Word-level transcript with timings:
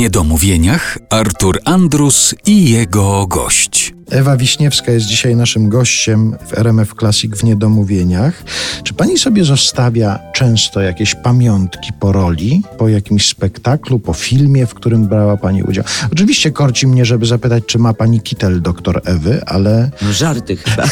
niedomówieniach 0.00 0.98
Artur 1.10 1.60
Andrus 1.64 2.34
i 2.46 2.70
jego 2.70 3.26
gość. 3.26 3.94
Ewa 4.10 4.36
Wiśniewska 4.36 4.92
jest 4.92 5.06
dzisiaj 5.06 5.36
naszym 5.36 5.68
gościem 5.68 6.36
w 6.46 6.58
RMF 6.58 6.94
Classic 7.00 7.36
w 7.36 7.44
Niedomówieniach. 7.44 8.44
Czy 8.84 8.94
pani 8.94 9.18
sobie 9.18 9.44
zostawia 9.44 10.18
często 10.34 10.80
jakieś 10.80 11.14
pamiątki 11.14 11.92
po 12.00 12.12
roli, 12.12 12.62
po 12.78 12.88
jakimś 12.88 13.28
spektaklu, 13.28 13.98
po 13.98 14.12
filmie, 14.12 14.66
w 14.66 14.74
którym 14.74 15.06
brała 15.06 15.36
pani 15.36 15.62
udział? 15.62 15.84
Oczywiście 16.12 16.50
korci 16.50 16.86
mnie, 16.86 17.04
żeby 17.04 17.26
zapytać, 17.26 17.64
czy 17.66 17.78
ma 17.78 17.94
pani 17.94 18.20
kitel 18.20 18.62
doktor 18.62 19.02
Ewy, 19.04 19.42
ale... 19.46 19.90
No 20.02 20.12
żarty 20.12 20.56
chyba. 20.56 20.84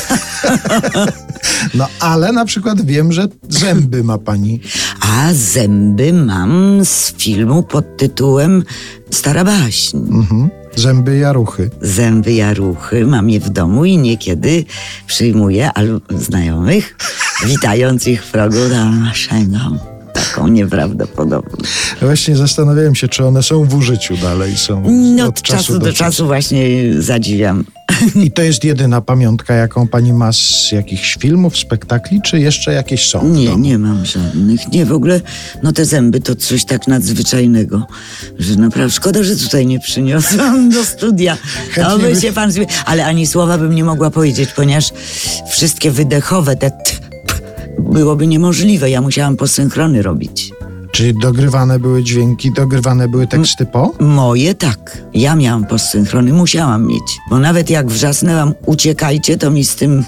no 1.75 1.89
ale 2.01 2.33
na 2.33 2.45
przykład 2.45 2.87
wiem, 2.87 3.13
że 3.13 3.29
zęby 3.49 4.05
ma 4.05 4.19
pani. 4.19 4.61
A 5.01 5.35
zęby 5.35 6.13
mam 6.13 6.85
z 6.85 7.13
filmu 7.13 7.63
pod 7.63 7.97
tytułem 7.97 8.65
Stara 9.11 9.45
baśń. 9.45 9.97
Mhm. 9.97 10.58
Zęby 10.79 11.19
jaruchy. 11.19 11.71
Zęby 11.83 12.33
jaruchy 12.33 13.07
mam 13.07 13.31
je 13.31 13.41
w 13.41 13.51
domu 13.51 13.85
i 13.85 13.99
niekiedy 13.99 14.65
przyjmuję 15.07 15.73
albo 15.73 16.19
znajomych, 16.19 16.97
witając 17.47 18.07
ich 18.07 18.25
w 18.25 18.31
progu 18.31 18.69
naszego. 19.01 19.98
Taką 20.31 20.49
nieprawdopodobną. 20.49 21.57
Właśnie 22.01 22.37
zastanawiałem 22.37 22.95
się, 22.95 23.09
czy 23.09 23.25
one 23.25 23.43
są 23.43 23.65
w 23.65 23.75
użyciu 23.75 24.17
dalej. 24.17 24.57
Są 24.57 24.83
no, 24.91 25.27
od 25.27 25.43
czasu, 25.43 25.57
czasu 25.57 25.73
do, 25.73 25.87
do 25.87 25.93
czasu 25.93 26.27
właśnie 26.27 26.69
zadziwiam. 26.99 27.65
I 28.25 28.31
to 28.31 28.43
jest 28.43 28.65
jedyna 28.65 29.01
pamiątka, 29.01 29.55
jaką 29.55 29.89
pani 29.89 30.13
ma 30.13 30.33
z 30.33 30.73
jakichś 30.73 31.17
filmów, 31.17 31.57
spektakli, 31.57 32.23
czy 32.23 32.41
jeszcze 32.41 32.73
jakieś 32.73 33.09
są? 33.09 33.29
Nie, 33.29 33.57
nie 33.57 33.79
mam 33.79 34.07
żadnych. 34.07 34.73
Nie, 34.73 34.87
w 34.87 34.93
ogóle, 34.93 35.21
no 35.63 35.73
te 35.73 35.85
zęby 35.85 36.21
to 36.21 36.37
coś 36.37 36.65
tak 36.65 36.89
nadzwyczajnego, 36.89 37.87
że 38.39 38.57
naprawdę 38.57 38.91
szkoda, 38.91 39.23
że 39.23 39.37
tutaj 39.37 39.67
nie 39.67 39.81
przyniosłam 39.81 40.71
do 40.71 40.85
studia. 40.85 41.37
No 41.77 41.99
by 41.99 42.21
się 42.21 42.33
pan... 42.33 42.53
Ale 42.85 43.07
ani 43.07 43.27
słowa 43.27 43.59
bym 43.59 43.75
nie 43.75 43.85
mogła 43.85 44.11
powiedzieć, 44.11 44.51
ponieważ 44.57 44.93
wszystkie 45.51 45.91
wydechowe, 45.91 46.57
te 46.57 46.71
t, 46.71 46.93
byłoby 47.93 48.27
niemożliwe. 48.27 48.91
Ja 48.91 49.01
musiałam 49.01 49.37
posynchrony 49.37 50.03
robić. 50.03 50.53
Czyli 50.93 51.15
dogrywane 51.15 51.79
były 51.79 52.03
dźwięki, 52.03 52.53
dogrywane 52.53 53.09
były 53.09 53.27
teksty 53.27 53.67
po? 53.67 53.93
Moje 54.01 54.55
tak. 54.55 55.03
Ja 55.15 55.37
miałam 55.37 55.65
postsynchrony, 55.65 56.33
musiałam 56.33 56.87
mieć. 56.87 57.19
Bo 57.31 57.39
nawet 57.39 57.71
jak 57.71 57.87
wrzasnęłam 57.87 58.55
uciekajcie, 58.67 59.37
to 59.37 59.51
mi 59.51 59.65
z 59.65 59.77
tym 59.77 60.05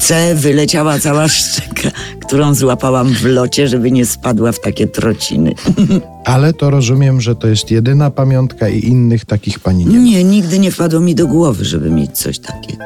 C 0.00 0.34
wyleciała 0.34 0.98
cała 0.98 1.28
szczeka, 1.28 1.90
którą 2.26 2.54
złapałam 2.54 3.14
w 3.14 3.24
locie, 3.24 3.68
żeby 3.68 3.90
nie 3.90 4.06
spadła 4.06 4.52
w 4.52 4.60
takie 4.60 4.86
trociny. 4.86 5.54
Ale 6.26 6.52
to 6.52 6.70
rozumiem, 6.70 7.20
że 7.20 7.34
to 7.34 7.48
jest 7.48 7.70
jedyna 7.70 8.10
pamiątka 8.10 8.68
i 8.68 8.86
innych 8.86 9.24
takich 9.24 9.60
pani 9.60 9.86
nie 9.86 9.98
Nie, 9.98 10.24
nigdy 10.24 10.58
nie 10.58 10.70
wpadło 10.70 11.00
mi 11.00 11.14
do 11.14 11.26
głowy, 11.26 11.64
żeby 11.64 11.90
mieć 11.90 12.10
coś 12.10 12.38
takiego. 12.38 12.84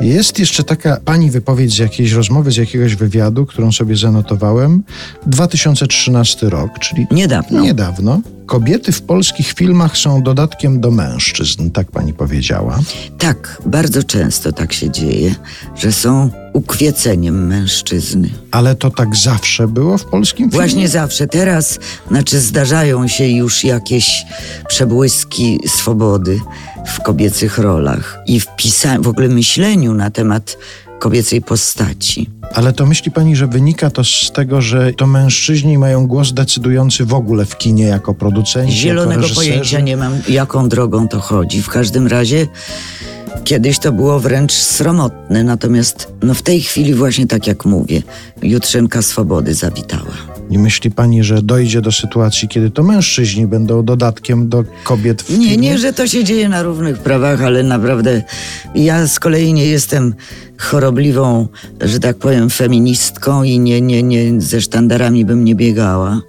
Jest 0.00 0.38
jeszcze 0.38 0.64
taka 0.64 0.96
pani 1.04 1.30
wypowiedź 1.30 1.74
z 1.74 1.78
jakiejś 1.78 2.12
rozmowy, 2.12 2.50
z 2.50 2.56
jakiegoś 2.56 2.94
wywiadu, 2.94 3.46
którą 3.46 3.72
sobie 3.72 3.96
zanotowałem. 3.96 4.82
2013 5.26 6.50
rok, 6.50 6.78
czyli 6.78 7.06
niedawno. 7.10 7.60
niedawno. 7.60 8.20
Kobiety 8.50 8.92
w 8.92 9.02
polskich 9.02 9.52
filmach 9.52 9.96
są 9.96 10.22
dodatkiem 10.22 10.80
do 10.80 10.90
mężczyzn, 10.90 11.70
tak 11.70 11.90
pani 11.90 12.12
powiedziała. 12.12 12.78
Tak, 13.18 13.62
bardzo 13.66 14.02
często 14.02 14.52
tak 14.52 14.72
się 14.72 14.90
dzieje, 14.90 15.34
że 15.76 15.92
są 15.92 16.30
ukwieceniem 16.52 17.46
mężczyzny. 17.46 18.30
Ale 18.50 18.74
to 18.74 18.90
tak 18.90 19.16
zawsze 19.16 19.68
było 19.68 19.98
w 19.98 20.04
polskim 20.04 20.50
filmie? 20.50 20.66
Właśnie 20.66 20.88
zawsze. 20.88 21.26
Teraz, 21.26 21.78
znaczy 22.08 22.40
zdarzają 22.40 23.08
się 23.08 23.28
już 23.28 23.64
jakieś 23.64 24.24
przebłyski 24.68 25.60
swobody 25.66 26.40
w 26.86 27.02
kobiecych 27.02 27.58
rolach 27.58 28.18
i 28.26 28.40
w 28.40 28.46
pisaniu, 28.56 29.02
w 29.02 29.08
ogóle 29.08 29.28
myśleniu 29.28 29.94
na 29.94 30.10
temat 30.10 30.58
kobiecej 30.98 31.42
postaci. 31.42 32.39
Ale 32.54 32.72
to 32.72 32.86
myśli 32.86 33.10
pani, 33.10 33.36
że 33.36 33.46
wynika 33.46 33.90
to 33.90 34.04
z 34.04 34.30
tego, 34.32 34.62
że 34.62 34.92
to 34.92 35.06
mężczyźni 35.06 35.78
mają 35.78 36.06
głos 36.06 36.32
decydujący 36.32 37.04
w 37.04 37.14
ogóle 37.14 37.44
w 37.44 37.58
kinie 37.58 37.84
jako 37.84 38.14
producenci? 38.14 38.76
Zielonego 38.76 39.22
jako 39.22 39.34
pojęcia 39.34 39.80
nie 39.80 39.96
mam, 39.96 40.12
jaką 40.28 40.68
drogą 40.68 41.08
to 41.08 41.20
chodzi. 41.20 41.62
W 41.62 41.68
każdym 41.68 42.06
razie 42.06 42.46
Kiedyś 43.44 43.78
to 43.78 43.92
było 43.92 44.20
wręcz 44.20 44.52
sromotne, 44.52 45.44
natomiast 45.44 46.12
no 46.22 46.34
w 46.34 46.42
tej 46.42 46.60
chwili 46.60 46.94
właśnie 46.94 47.26
tak 47.26 47.46
jak 47.46 47.64
mówię, 47.64 48.02
Jutrzenka 48.42 49.02
Swobody 49.02 49.54
zawitała. 49.54 50.29
Nie 50.50 50.58
myśli 50.58 50.90
pani, 50.90 51.24
że 51.24 51.42
dojdzie 51.42 51.80
do 51.80 51.92
sytuacji, 51.92 52.48
kiedy 52.48 52.70
to 52.70 52.82
mężczyźni 52.82 53.46
będą 53.46 53.84
dodatkiem 53.84 54.48
do 54.48 54.64
kobiet 54.84 55.22
w 55.22 55.38
Nie, 55.38 55.56
nie, 55.56 55.78
że 55.78 55.92
to 55.92 56.06
się 56.06 56.24
dzieje 56.24 56.48
na 56.48 56.62
równych 56.62 56.98
prawach, 56.98 57.42
ale 57.42 57.62
naprawdę 57.62 58.22
ja 58.74 59.06
z 59.06 59.20
kolei 59.20 59.52
nie 59.52 59.66
jestem 59.66 60.14
chorobliwą, 60.58 61.48
że 61.80 62.00
tak 62.00 62.16
powiem, 62.16 62.50
feministką 62.50 63.42
i 63.42 63.58
nie, 63.58 63.80
nie, 63.80 64.02
nie 64.02 64.40
ze 64.40 64.60
sztandarami 64.60 65.24
bym 65.24 65.44
nie 65.44 65.54
biegała. 65.54 66.20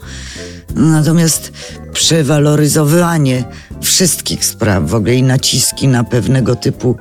Natomiast 0.75 1.51
przewaloryzowanie 1.93 3.43
wszystkich 3.81 4.45
spraw, 4.45 4.89
w 4.89 4.95
ogóle 4.95 5.15
i 5.15 5.23
naciski 5.23 5.87
na 5.87 6.03
pewnego 6.03 6.55
typu 6.55 6.95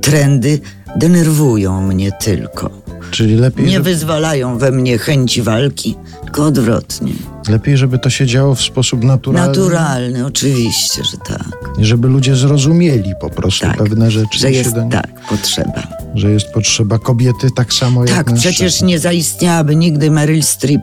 trendy 0.00 0.60
denerwują 0.96 1.82
mnie 1.82 2.12
tylko. 2.12 2.85
Czyli 3.10 3.36
lepiej. 3.36 3.66
Nie 3.66 3.72
żeby... 3.72 3.84
wyzwalają 3.90 4.58
we 4.58 4.70
mnie 4.70 4.98
chęci 4.98 5.42
walki, 5.42 5.96
tylko 6.24 6.44
odwrotnie. 6.44 7.12
Lepiej, 7.48 7.76
żeby 7.76 7.98
to 7.98 8.10
się 8.10 8.26
działo 8.26 8.54
w 8.54 8.62
sposób 8.62 9.04
naturalny. 9.04 9.48
Naturalny, 9.48 10.26
oczywiście, 10.26 11.04
że 11.04 11.16
tak. 11.18 11.70
Żeby 11.78 12.08
ludzie 12.08 12.36
zrozumieli 12.36 13.12
po 13.20 13.30
prostu 13.30 13.66
tak, 13.66 13.76
pewne 13.76 14.10
rzeczy. 14.10 14.38
Że 14.38 14.50
jest 14.50 14.74
do... 14.74 14.88
tak, 14.90 15.20
potrzeba. 15.28 15.82
Że 16.14 16.30
jest 16.30 16.52
potrzeba 16.52 16.98
kobiety 16.98 17.50
tak 17.56 17.72
samo 17.72 18.04
jak 18.04 18.14
Tak, 18.14 18.36
przecież 18.36 18.82
nie 18.82 18.98
zaistniałaby 18.98 19.76
nigdy 19.76 20.10
Meryl 20.10 20.42
Streep, 20.42 20.82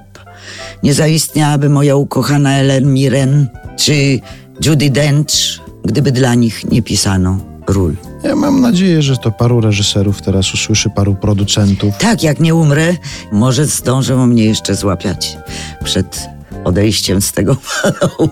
nie 0.83 0.93
zaistniałaby 0.93 1.69
moja 1.69 1.95
ukochana 1.95 2.57
Ellen 2.57 2.93
Mirren, 2.93 3.47
czy 3.77 4.19
Judy 4.65 4.89
Dench, 4.89 5.59
gdyby 5.85 6.11
dla 6.11 6.35
nich 6.35 6.65
nie 6.71 6.81
pisano 6.81 7.39
ról. 7.67 7.95
Ja 8.23 8.35
mam 8.35 8.61
nadzieję, 8.61 9.01
że 9.01 9.17
to 9.17 9.31
paru 9.31 9.61
reżyserów 9.61 10.21
teraz 10.21 10.53
usłyszy, 10.53 10.89
paru 10.89 11.15
producentów. 11.15 11.97
Tak, 11.97 12.23
jak 12.23 12.39
nie 12.39 12.55
umrę, 12.55 12.95
może 13.31 13.65
zdążą 13.65 14.27
mnie 14.27 14.45
jeszcze 14.45 14.75
złapiać 14.75 15.37
przed 15.83 16.29
odejściem 16.63 17.21
z 17.21 17.31
tego 17.31 17.55
kanału. 17.81 18.29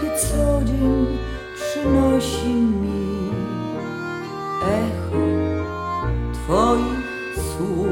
Co 0.00 0.64
dzień 0.64 1.18
przynosi 1.54 2.48
mi 2.48 3.30
echo 4.62 5.18
Twoich 6.32 7.34
słów. 7.34 7.88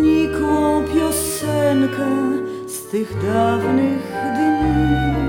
Nikłą 0.00 0.84
piosenkę 0.94 2.06
z 2.66 2.90
tych 2.90 3.22
dawnych 3.22 4.12
dni. 4.36 5.24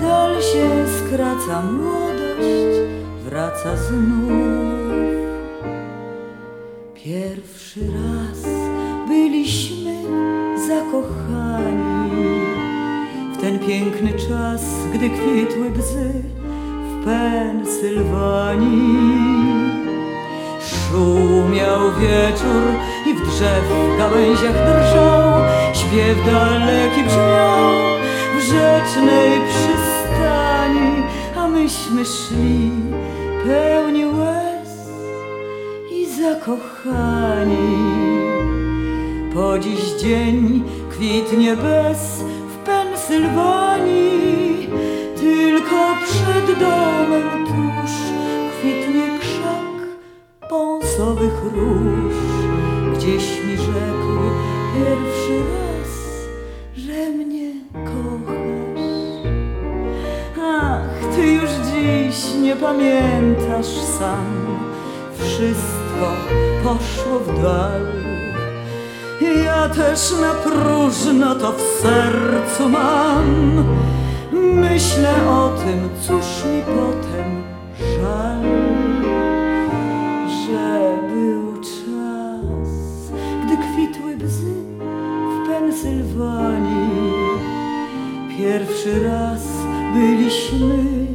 Dal 0.00 0.42
się 0.42 0.68
skraca 0.98 1.62
młodość, 1.62 2.78
wraca 3.24 3.76
znów. 3.76 4.88
Pierwszy 6.94 7.80
raz 7.80 8.42
byliśmy 9.08 9.94
zakochani 10.68 11.47
piękny 13.68 14.12
czas, 14.12 14.62
gdy 14.94 15.10
kwitły 15.10 15.70
bzy 15.70 16.12
w 16.82 17.04
Pensylwanii. 17.04 17.88
Szumiał 20.60 21.80
wieczór 22.00 22.62
i 23.06 23.14
w 23.14 23.20
drzew 23.26 23.64
gałęziach 23.98 24.54
drżał, 24.54 25.44
śpiew 25.74 26.26
daleki 26.26 27.02
brzmiał 27.02 27.72
w 28.36 28.40
rzecznej 28.40 29.40
przystani, 29.48 31.02
a 31.36 31.48
myśmy 31.48 32.04
szli 32.04 32.70
pełni 33.46 34.06
łez 34.06 34.88
i 35.90 36.06
zakochani. 36.22 37.78
Po 39.34 39.58
dziś 39.58 39.80
dzień 40.00 40.64
kwitnie 40.90 41.56
bez 41.56 42.24
Pensylwanii, 43.08 44.68
tylko 45.16 45.96
przed 46.04 46.58
domem 46.58 47.46
tuż 47.46 47.90
kwitnie 48.58 49.18
krzak 49.20 50.48
pąsowych 50.50 51.44
róż. 51.54 52.14
Gdzieś 52.94 53.44
mi 53.44 53.56
rzekł 53.56 54.18
pierwszy 54.74 55.38
raz, 55.38 55.90
że 56.76 57.10
mnie 57.10 57.52
kochasz. 57.72 58.80
Ach, 60.42 61.14
ty 61.16 61.32
już 61.32 61.50
dziś 61.50 62.34
nie 62.42 62.56
pamiętasz 62.56 63.66
sam, 63.98 64.46
wszystko 65.18 66.12
poszło 66.64 67.18
w 67.18 67.42
dal 67.42 68.07
ja 69.36 69.68
też 69.68 70.12
na 70.20 70.34
próżno 70.34 71.34
to 71.34 71.52
w 71.52 71.60
sercu 71.82 72.68
mam. 72.68 73.64
Myślę 74.32 75.14
o 75.30 75.50
tym, 75.64 75.88
cóż 76.00 76.44
mi 76.44 76.62
potem 76.62 77.42
żal, 77.78 78.42
że 80.46 80.98
był 81.14 81.54
czas, 81.62 82.70
gdy 83.44 83.56
kwitły 83.56 84.16
bzy 84.16 84.54
w 85.44 85.48
Pensylwanii. 85.48 87.12
Pierwszy 88.38 89.04
raz 89.08 89.42
byliśmy 89.94 91.06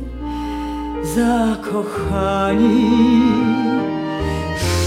zakochani. 1.16 2.92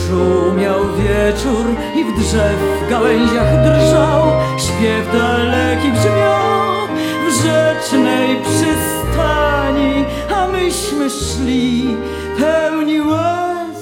Szumiał 0.09 0.81
wieczór 1.27 1.67
i 1.97 2.05
w 2.05 2.19
drzew 2.19 2.59
gałęziach 2.91 3.65
drżał. 3.65 4.23
Śpiew 4.59 5.13
daleki 5.13 5.93
brzmiał 5.93 6.89
w 7.29 7.31
rzecznej 7.43 8.37
przystani 8.37 10.05
A 10.37 10.49
myśmy 10.49 11.11
szli 11.11 11.97
pełni 12.39 13.01
łez 13.01 13.79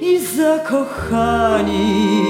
i 0.00 0.20
zakochani. 0.36 2.24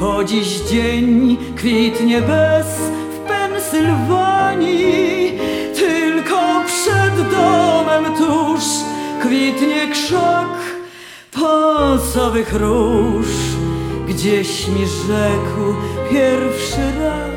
Po 0.00 0.24
dziś 0.24 0.60
dzień 0.60 1.36
kwitnie 1.56 2.22
bez 2.22 2.66
w 3.14 3.18
Pensylwanii 3.28 5.38
Tylko 5.74 6.62
przed 6.66 7.30
domem 7.30 8.04
tuż 8.04 8.64
kwitnie 9.20 9.86
krzak 9.92 10.75
pąsowych 11.96 12.52
róż. 12.52 13.26
Gdzieś 14.08 14.68
mi 14.68 14.86
rzekł 14.86 15.74
pierwszy 16.10 16.98
raz 16.98 17.35